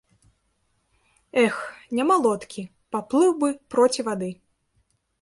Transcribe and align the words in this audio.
Эх, 1.43 1.59
няма 2.01 2.17
лодкі, 2.25 2.61
паплыў 2.97 3.31
бы 3.45 3.55
проці 3.75 4.01
вады. 4.13 4.37